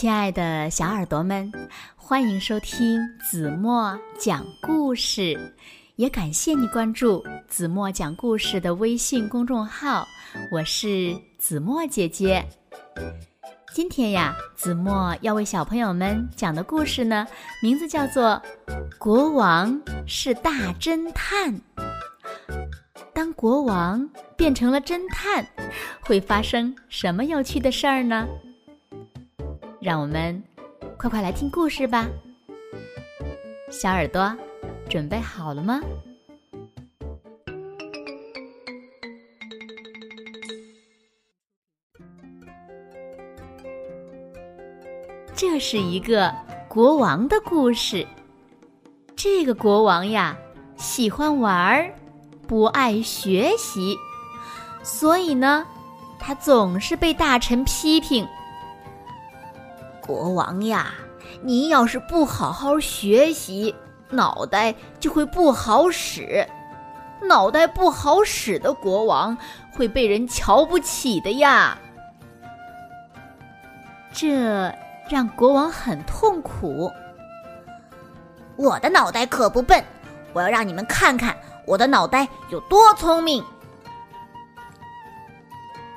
[0.00, 1.52] 亲爱的小耳朵们，
[1.94, 5.38] 欢迎收听子墨讲故事，
[5.96, 10.08] 也感谢你关注子墨讲故事的微信公众号。
[10.50, 12.42] 我是子墨姐姐。
[13.74, 17.26] 今天呀，子墨要为小朋友们讲的故事呢，
[17.62, 18.40] 名字叫做
[18.98, 21.54] 《国王是大侦探》。
[23.12, 25.46] 当国王变成了侦探，
[26.00, 28.26] 会发生什么有趣的事儿呢？
[29.80, 30.42] 让我们
[30.98, 32.06] 快快来听故事吧，
[33.70, 34.36] 小耳朵
[34.90, 35.80] 准备好了吗？
[45.34, 46.30] 这是一个
[46.68, 48.06] 国王的故事。
[49.16, 50.36] 这个国王呀，
[50.76, 51.94] 喜欢玩儿，
[52.46, 53.96] 不爱学习，
[54.82, 55.66] 所以呢，
[56.18, 58.28] 他总是被大臣批评。
[60.00, 60.92] 国王呀，
[61.42, 63.74] 你要是不好好学习，
[64.08, 66.46] 脑袋就会不好使。
[67.22, 69.36] 脑袋不好使的国王
[69.72, 71.76] 会被人瞧不起的呀。
[74.12, 74.74] 这
[75.08, 76.90] 让国王很痛苦。
[78.56, 79.84] 我的脑袋可不笨，
[80.32, 83.44] 我要让你们看看我的脑袋有多聪明。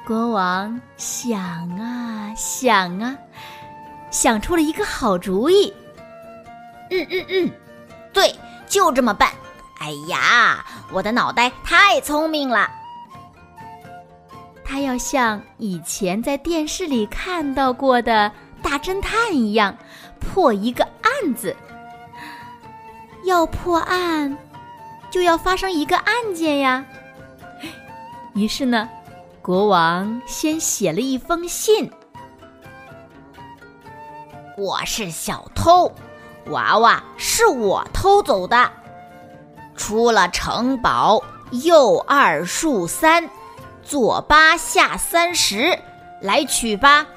[0.06, 1.40] 国王想
[1.80, 3.17] 啊想啊。
[4.14, 5.73] 想出了一个好主意，
[6.92, 7.52] 嗯嗯嗯，
[8.14, 8.33] 对，
[8.67, 9.31] 就这么办。
[9.80, 12.70] 哎呀，我的脑袋太聪明了。
[14.64, 19.75] 他要像以前在电视里看到过的大侦探一样，
[20.20, 21.55] 破一个案子。
[23.25, 24.38] 要破案，
[25.09, 26.86] 就要发生一个案件呀。
[28.36, 28.88] 于是呢，
[29.42, 31.92] 国王先写了一封信。
[34.56, 35.92] 我是小偷，
[36.48, 38.72] 娃娃是我偷走的。
[39.76, 43.27] 出了城堡，右二竖三，
[43.82, 45.80] 左八下三十，
[46.22, 47.08] 来取吧。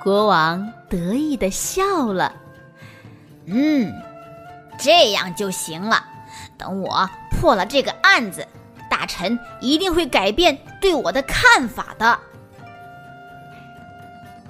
[0.00, 2.32] 国王得意的笑了，
[3.46, 3.92] 嗯，
[4.78, 6.04] 这样就行了。
[6.56, 8.46] 等我破了这个案子，
[8.88, 12.16] 大臣一定会改变对我的看法的。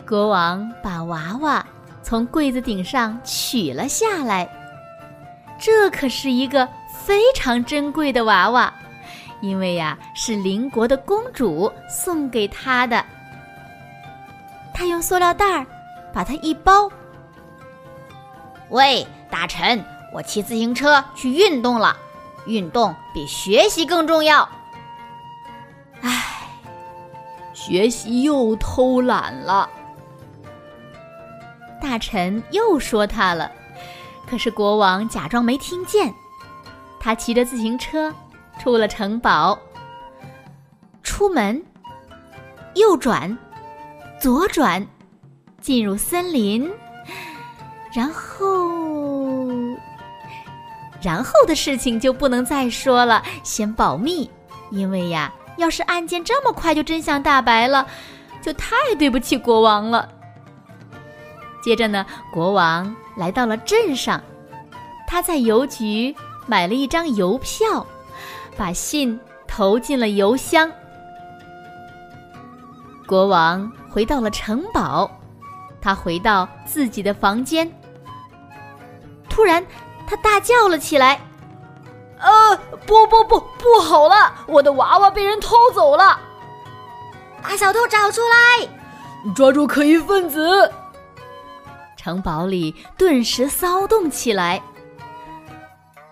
[0.06, 1.66] 国王把娃娃
[2.00, 4.48] 从柜子顶上取了下来，
[5.58, 8.72] 这可是一个非常珍贵的娃娃，
[9.40, 13.04] 因为呀是邻国的公主送给他的。
[14.72, 15.66] 他用塑料袋儿
[16.12, 16.88] 把它一包。
[18.68, 21.96] 喂，大臣，我骑自行车去运动了，
[22.46, 24.48] 运动比学习更重要。
[26.02, 26.48] 唉，
[27.52, 29.68] 学习又偷懒了。
[31.88, 33.48] 大臣又说他了，
[34.28, 36.12] 可是国王假装没听见。
[36.98, 38.12] 他骑着自行车
[38.58, 39.56] 出了城堡，
[41.04, 41.64] 出门，
[42.74, 43.38] 右转，
[44.20, 44.84] 左转，
[45.60, 46.68] 进入森林，
[47.92, 49.46] 然后，
[51.00, 54.28] 然后的事情就不能再说了，先保密，
[54.72, 57.86] 因为呀，要是案件这么快就真相大白了，
[58.42, 60.15] 就太对不起国王了。
[61.66, 64.22] 接着呢，国王来到了镇上，
[65.04, 66.14] 他在邮局
[66.46, 67.84] 买了一张邮票，
[68.56, 69.18] 把信
[69.48, 70.70] 投进了邮箱。
[73.04, 75.10] 国王回到了城堡，
[75.82, 77.68] 他回到自己的房间，
[79.28, 79.66] 突然
[80.06, 81.20] 他大叫了起来
[82.22, 82.56] ：“呃，
[82.86, 84.32] 不不不，不好了！
[84.46, 86.16] 我的娃娃被人偷走了！
[87.42, 88.68] 把小偷找出来，
[89.34, 90.72] 抓住可疑分子！”
[92.06, 94.62] 城堡里顿时骚动起来。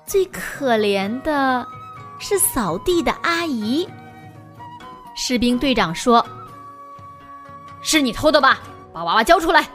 [0.04, 1.64] 最可怜的
[2.18, 3.88] 是扫地的阿姨。
[5.14, 6.26] 士兵队长说
[7.80, 8.58] ：“是你偷的吧？
[8.92, 9.68] 把娃娃交出来！”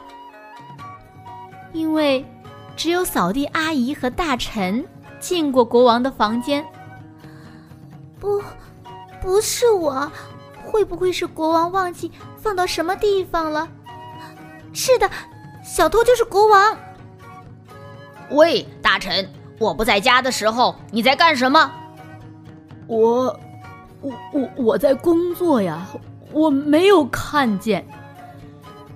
[1.72, 2.22] 因为
[2.76, 4.86] 只有扫地阿姨和大臣
[5.18, 6.62] 进过国王的房间。
[8.18, 8.42] 不，
[9.22, 10.12] 不是我。
[10.66, 13.66] 会不会是国王忘记放到什么地方了？
[14.74, 15.10] 是的。
[15.70, 16.76] 小偷就是国王。
[18.30, 21.70] 喂，大臣，我不在家的时候你在干什么？
[22.88, 23.38] 我，
[24.00, 25.86] 我我我在工作呀，
[26.32, 27.86] 我没有看见。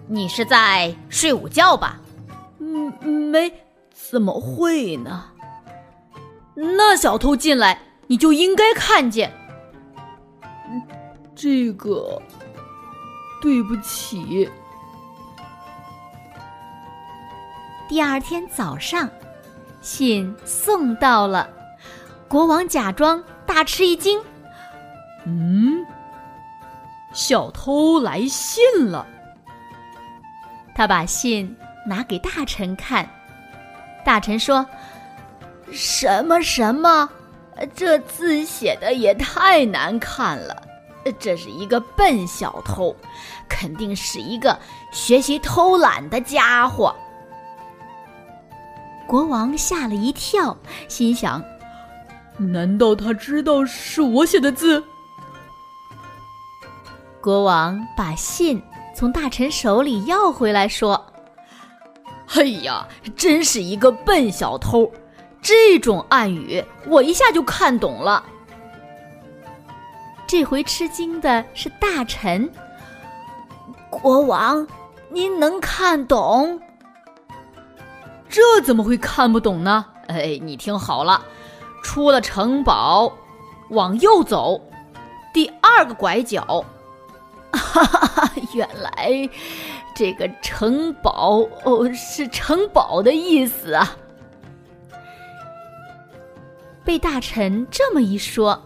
[0.08, 2.00] 你是在睡午觉吧？
[2.58, 3.52] 嗯，没，
[3.92, 5.26] 怎么会呢？
[6.54, 9.32] 那小偷进来，你就应该看见。
[11.36, 12.20] 这个，
[13.40, 14.50] 对不起。
[17.86, 19.08] 第二天早上，
[19.82, 21.48] 信送到了，
[22.26, 24.18] 国王假装大吃一惊
[25.26, 25.84] ：“嗯，
[27.12, 29.06] 小偷来信了。”
[30.74, 31.54] 他把信
[31.86, 33.08] 拿给大臣看，
[34.02, 34.66] 大臣说
[35.70, 37.08] ：“什么什么？
[37.76, 40.62] 这字写的也太难看了！
[41.20, 42.96] 这是一个笨小偷，
[43.46, 44.58] 肯定是一个
[44.90, 46.92] 学习偷懒的家伙。”
[49.06, 50.56] 国王吓了一跳，
[50.88, 51.42] 心想
[52.36, 54.82] ：“难道他知道是我写的字？”
[57.20, 58.60] 国王把信。
[58.96, 61.04] 从大臣手里要回来，说
[62.36, 62.86] ：“哎呀，
[63.16, 64.88] 真是一个笨小偷！
[65.42, 68.24] 这种暗语我一下就看懂了。”
[70.28, 72.48] 这回吃惊的是大臣。
[73.90, 74.64] 国王，
[75.08, 76.60] 您能看懂？
[78.34, 79.86] 这怎么会看不懂呢？
[80.08, 81.24] 哎，你听好了，
[81.84, 83.12] 出了城堡，
[83.68, 84.60] 往右走，
[85.32, 86.64] 第二个拐角。
[87.52, 88.30] 哈哈哈！
[88.52, 89.30] 原来
[89.94, 93.96] 这个城堡哦，是城堡的意思啊！
[96.84, 98.60] 被大臣这么一说，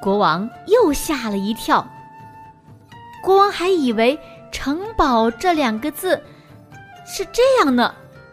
[0.00, 1.84] 国王又吓了一跳。
[3.24, 4.16] 国王还以为
[4.52, 6.22] “城堡”这两个字
[7.04, 7.92] 是这样呢，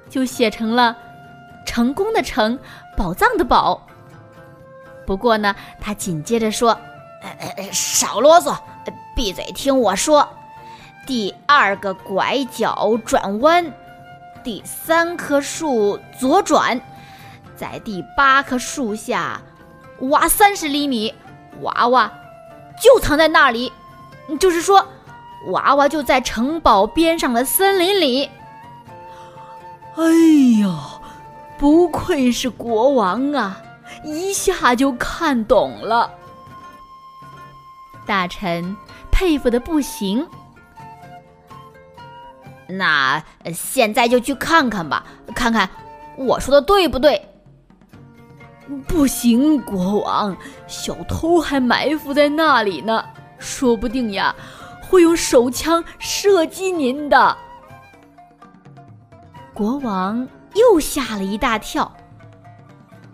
[0.09, 0.95] 就写成了
[1.65, 2.57] “成功的成，
[2.95, 3.85] 宝藏的宝”。
[5.05, 6.77] 不过呢，他紧接着说
[7.71, 8.57] ：“少啰嗦。”
[9.15, 10.27] 闭嘴，听我说。
[11.07, 13.71] 第二个拐角转弯，
[14.43, 16.81] 第三棵树左转，
[17.55, 19.39] 在第八棵树下
[20.01, 21.13] 挖三十厘米，
[21.61, 22.11] 娃娃
[22.81, 23.71] 就藏在那里。
[24.39, 24.85] 就是说，
[25.51, 28.29] 娃娃就在城堡边上的森林里。
[29.95, 30.03] 哎
[30.61, 30.99] 呀，
[31.57, 33.61] 不愧是国王啊，
[34.03, 36.11] 一下就看懂了。
[38.05, 38.75] 大臣。
[39.17, 40.27] 佩服的不行，
[42.67, 45.69] 那现在就去看看吧，看看
[46.17, 47.25] 我说的对不对？
[48.89, 50.35] 不行，国王，
[50.67, 53.05] 小偷还埋伏在那里呢，
[53.39, 54.35] 说不定呀，
[54.81, 57.37] 会用手枪射击您的。
[59.55, 61.91] 国王又吓了一大跳。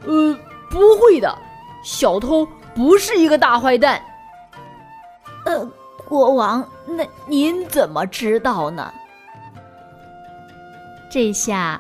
[0.05, 0.37] 呃，
[0.69, 1.37] 不会的，
[1.83, 2.45] 小偷
[2.75, 4.01] 不是一个大坏蛋。
[5.45, 5.65] 呃。
[6.09, 8.91] 国王，那您怎么知道呢？
[11.09, 11.79] 这下，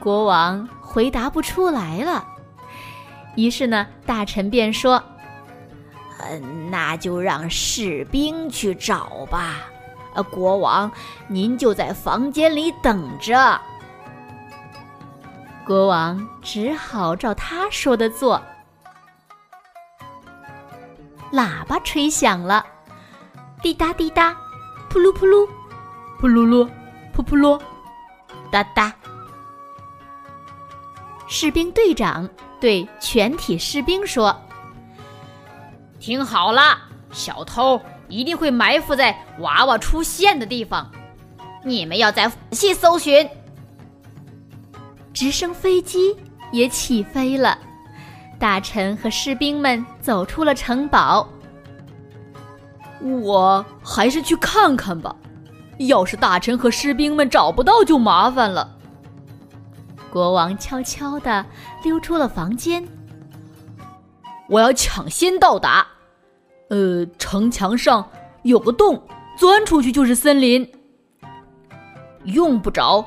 [0.00, 2.26] 国王回答不出来了。
[3.36, 5.00] 于是呢，大臣便说
[6.18, 9.58] ：“嗯，那就让士兵去找吧。
[10.14, 10.90] 呃，国王，
[11.28, 13.60] 您就在房间里等着。”
[15.66, 18.42] 国王只好照他说的做。
[21.32, 22.64] 喇叭吹响了。
[23.62, 24.34] 滴答滴答，
[24.88, 25.46] 扑噜扑噜，
[26.18, 26.68] 扑噜噜，
[27.14, 27.60] 噗噗噜，
[28.50, 28.92] 哒哒。
[31.28, 32.28] 士兵队长
[32.58, 34.34] 对全体士兵说
[36.00, 36.78] ：“听好了，
[37.12, 40.90] 小偷一定会埋伏在娃娃出现的地方，
[41.64, 43.28] 你们要在仔细搜寻。”
[45.20, 46.16] 直升飞机
[46.50, 47.58] 也起飞了，
[48.38, 51.28] 大臣和士兵们走出了城堡。
[53.22, 55.14] 我还是去看看吧，
[55.76, 58.74] 要是大臣和士兵们找不到，就麻烦了。
[60.10, 61.44] 国王悄悄地
[61.84, 62.82] 溜出了房间。
[64.48, 65.86] 我要抢先到达。
[66.70, 68.08] 呃，城墙上
[68.42, 70.66] 有个洞，钻出去就是森林。
[72.24, 73.06] 用不着，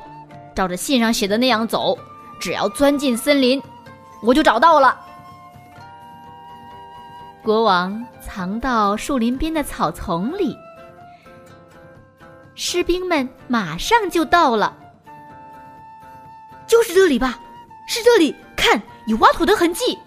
[0.54, 1.98] 照着信上写的那样走，
[2.38, 3.62] 只要钻进森林，
[4.22, 4.98] 我就找到了。
[7.42, 10.56] 国王藏到树林边的草丛里，
[12.54, 14.74] 士兵们马上就到了。
[16.66, 17.38] 就是这里吧？
[17.86, 19.98] 是这里，看有挖土的痕迹。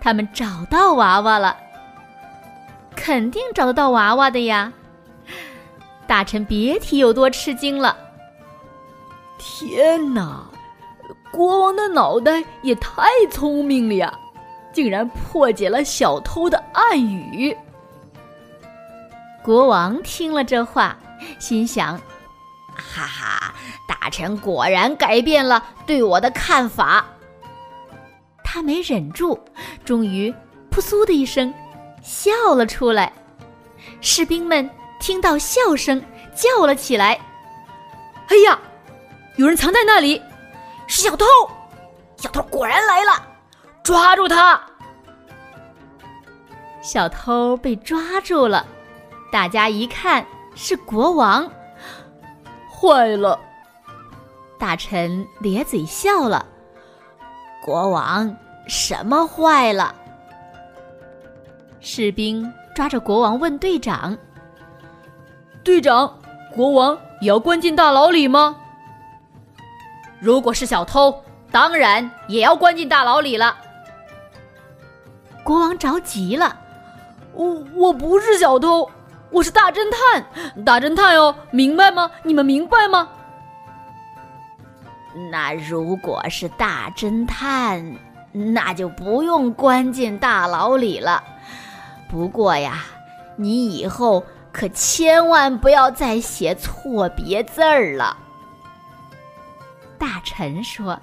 [0.00, 1.56] 他们找到娃娃了，
[2.96, 4.72] 肯定找得到娃娃的呀！
[6.06, 7.96] 大臣别提有多吃惊了。
[9.46, 10.42] 天哪，
[11.30, 14.18] 国王的脑袋也太聪明了呀！
[14.72, 17.54] 竟然破解了小偷的暗语。
[19.42, 20.96] 国王听了这话，
[21.38, 22.00] 心想
[22.74, 23.54] ：“哈哈，
[23.86, 27.04] 大臣果然改变了对我的看法。”
[28.42, 29.38] 他没忍住，
[29.84, 30.34] 终于
[30.70, 31.52] “扑簌”的一声
[32.02, 33.12] 笑了出来。
[34.00, 36.02] 士兵们听到笑声，
[36.34, 37.20] 叫了起来
[38.28, 38.58] ：“哎呀，
[39.36, 40.22] 有人藏在那里！
[40.86, 41.24] 是小偷！
[42.16, 43.26] 小偷果然来了，
[43.82, 44.60] 抓住他！”
[46.82, 48.66] 小偷被抓住了，
[49.32, 50.24] 大家一看
[50.54, 51.50] 是国王，
[52.70, 53.40] 坏了！
[54.58, 56.46] 大臣咧嘴笑了
[57.64, 58.34] ：“国王，
[58.68, 59.94] 什么坏了？”
[61.80, 64.16] 士兵抓着国王问队长
[65.64, 66.18] ：“队长，
[66.54, 68.56] 国王也要关进大牢里吗？”
[70.20, 73.56] 如果是小偷，当然也要关进大牢里了。
[75.42, 76.60] 国王着急了。
[77.32, 78.88] 我我不是小偷，
[79.30, 80.24] 我是大侦探，
[80.64, 82.10] 大侦探哦，明白吗？
[82.22, 83.08] 你们明白吗？
[85.32, 87.96] 那如果是大侦探，
[88.32, 91.22] 那就不用关进大牢里了。
[92.08, 92.84] 不过呀，
[93.36, 98.16] 你以后可千万不要再写错别字儿了。
[99.98, 101.00] 大臣说：“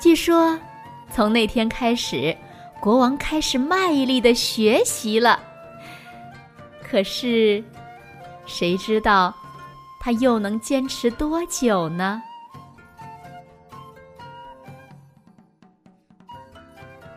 [0.00, 0.58] 据说，
[1.10, 2.36] 从那天开始。”
[2.78, 5.40] 国王开始卖力的学习了，
[6.84, 7.64] 可是，
[8.44, 9.34] 谁知道
[9.98, 12.22] 他又能坚持多久呢？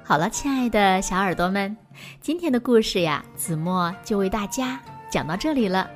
[0.01, 1.75] 好了，亲爱的小耳朵们，
[2.21, 4.79] 今天的故事呀，子墨就为大家
[5.11, 5.87] 讲到这里了。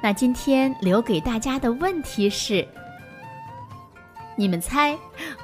[0.00, 2.66] 那今天留给大家的问题是：
[4.40, 4.98] 你们猜，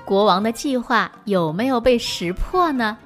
[0.07, 2.97] 国王的计划有没有被识破呢？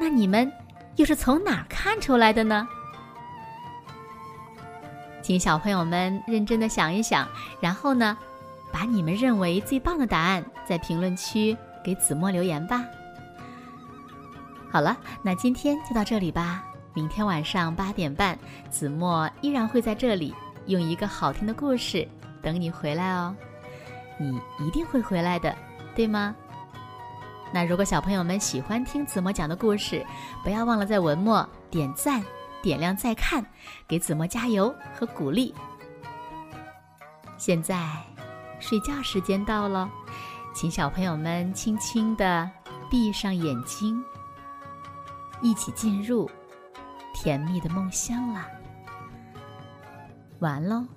[0.00, 0.50] 那你们
[0.96, 2.66] 又是从哪儿看出来的呢？
[5.22, 7.28] 请小朋友们认真的想一想，
[7.60, 8.18] 然后呢，
[8.72, 12.84] 把你们认为最棒的答案在评论区给子墨留言吧。
[14.72, 16.64] 好了，那今天就到这里吧。
[16.94, 18.36] 明天晚上八点半，
[18.70, 20.34] 子墨依然会在这里
[20.66, 22.08] 用一个好听的故事
[22.42, 23.32] 等你回来哦。
[24.18, 25.54] 你一定会回来的，
[25.94, 26.34] 对吗？
[27.52, 30.04] 那如果小朋友们喜欢听子墨讲的故事，
[30.42, 32.24] 不要忘了在文末点赞、
[32.60, 33.44] 点亮再看，
[33.86, 35.54] 给子墨加油和鼓励。
[37.36, 37.86] 现在
[38.58, 39.88] 睡觉时间到了，
[40.54, 42.50] 请小朋友们轻轻地
[42.90, 44.02] 闭上眼睛，
[45.40, 46.30] 一起进入
[47.14, 48.46] 甜蜜的梦乡啦。
[50.40, 50.95] 完喽。